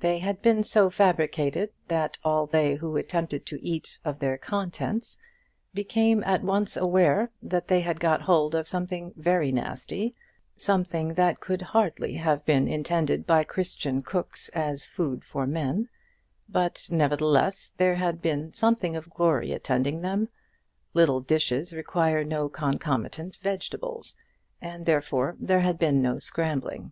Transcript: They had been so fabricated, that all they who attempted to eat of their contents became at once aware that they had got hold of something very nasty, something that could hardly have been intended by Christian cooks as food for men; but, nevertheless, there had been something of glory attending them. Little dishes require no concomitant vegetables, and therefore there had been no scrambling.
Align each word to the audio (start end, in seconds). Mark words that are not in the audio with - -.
They 0.00 0.18
had 0.18 0.42
been 0.42 0.64
so 0.64 0.90
fabricated, 0.90 1.70
that 1.86 2.18
all 2.24 2.44
they 2.44 2.74
who 2.74 2.96
attempted 2.96 3.46
to 3.46 3.64
eat 3.64 4.00
of 4.04 4.18
their 4.18 4.36
contents 4.36 5.16
became 5.72 6.24
at 6.24 6.42
once 6.42 6.76
aware 6.76 7.30
that 7.40 7.68
they 7.68 7.80
had 7.80 8.00
got 8.00 8.22
hold 8.22 8.56
of 8.56 8.66
something 8.66 9.12
very 9.16 9.52
nasty, 9.52 10.12
something 10.56 11.14
that 11.14 11.38
could 11.38 11.62
hardly 11.62 12.14
have 12.14 12.44
been 12.44 12.66
intended 12.66 13.28
by 13.28 13.44
Christian 13.44 14.02
cooks 14.02 14.48
as 14.54 14.86
food 14.86 15.22
for 15.22 15.46
men; 15.46 15.88
but, 16.48 16.88
nevertheless, 16.90 17.68
there 17.76 17.94
had 17.94 18.20
been 18.20 18.52
something 18.56 18.96
of 18.96 19.08
glory 19.08 19.52
attending 19.52 20.00
them. 20.00 20.28
Little 20.94 21.20
dishes 21.20 21.72
require 21.72 22.24
no 22.24 22.48
concomitant 22.48 23.38
vegetables, 23.40 24.16
and 24.60 24.84
therefore 24.84 25.36
there 25.38 25.60
had 25.60 25.78
been 25.78 26.02
no 26.02 26.18
scrambling. 26.18 26.90